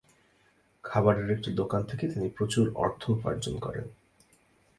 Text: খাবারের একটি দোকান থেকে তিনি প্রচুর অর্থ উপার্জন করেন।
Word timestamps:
খাবারের 0.83 1.31
একটি 1.31 1.49
দোকান 1.51 1.81
থেকে 1.83 2.05
তিনি 2.07 2.27
প্রচুর 2.29 2.65
অর্থ 2.75 3.09
উপার্জন 3.09 3.55
করেন। 3.59 3.85